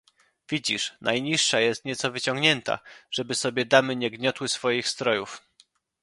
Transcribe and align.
"Widzisz, 0.49 0.95
najniższa 1.01 1.59
jest 1.59 1.85
nieco 1.85 2.11
wyciągnięta, 2.11 2.79
żeby 3.11 3.35
sobie 3.35 3.65
damy 3.65 3.95
nie 3.95 4.11
gniotły 4.11 4.47
swoich 4.47 4.87
strojów!" 4.87 5.41